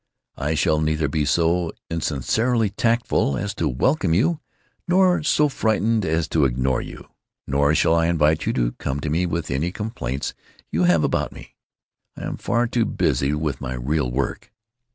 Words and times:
I 0.39 0.55
shall 0.55 0.81
neither 0.81 1.07
be 1.07 1.25
so 1.25 1.73
insincerely 1.91 2.71
tactful 2.71 3.37
as 3.37 3.53
to 3.53 3.69
welcome 3.69 4.15
you, 4.15 4.39
nor 4.87 5.21
so 5.21 5.47
frightened 5.47 6.05
as 6.05 6.27
to 6.29 6.43
ignore 6.45 6.81
you. 6.81 7.07
Nor 7.45 7.75
shall 7.75 7.93
I 7.93 8.07
invite 8.07 8.47
you 8.47 8.53
to 8.53 8.71
come 8.71 8.99
to 9.01 9.11
me 9.11 9.27
with 9.27 9.51
any 9.51 9.71
complaints 9.71 10.33
you 10.71 10.85
have 10.85 11.03
about 11.03 11.31
me. 11.33 11.55
I 12.17 12.23
am 12.23 12.37
far 12.37 12.65
too 12.65 12.85
busy 12.85 13.31
with 13.35 13.61
my 13.61 13.75
real 13.75 14.09
work! 14.09 14.51